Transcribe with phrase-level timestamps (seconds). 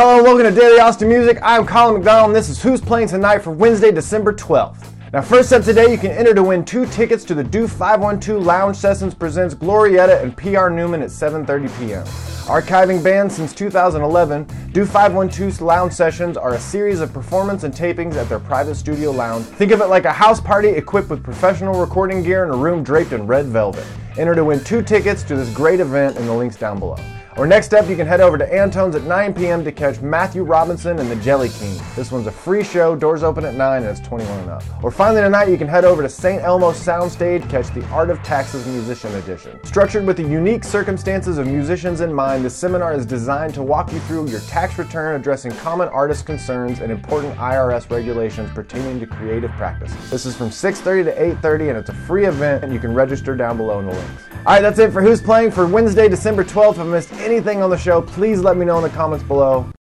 [0.00, 1.40] Hello and welcome to Daily Austin Music.
[1.42, 4.92] I'm Colin McDonald and this is Who's Playing Tonight for Wednesday, December 12th.
[5.12, 8.40] Now, first up today, you can enter to win two tickets to the Do 512
[8.40, 12.04] Lounge Sessions presents Glorietta and PR Newman at 7.30 p.m.
[12.46, 18.14] Archiving bands since 2011, Do 512's Lounge Sessions are a series of performance and tapings
[18.14, 19.46] at their private studio lounge.
[19.46, 22.84] Think of it like a house party equipped with professional recording gear and a room
[22.84, 23.84] draped in red velvet.
[24.16, 26.98] Enter to win two tickets to this great event in the links down below.
[27.36, 29.62] Or next up, you can head over to Antone's at 9 p.m.
[29.64, 31.80] to catch Matthew Robinson and the Jelly King.
[31.94, 34.64] This one's a free show, doors open at 9 and it's 21 and up.
[34.82, 36.42] Or finally tonight, you can head over to St.
[36.42, 39.64] Elmo Soundstage, to catch the Art of Taxes Musician Edition.
[39.64, 43.92] Structured with the unique circumstances of musicians in mind, the seminar is designed to walk
[43.92, 49.06] you through your tax return, addressing common artist concerns and important IRS regulations pertaining to
[49.06, 50.10] creative practices.
[50.10, 53.36] This is from 6.30 to 8.30 and it's a free event and you can register
[53.36, 54.24] down below in the links.
[54.48, 56.72] All right, that's it for Who's Playing for Wednesday, December 12th.
[56.72, 59.68] If I missed anything on the show, please let me know in the comments below.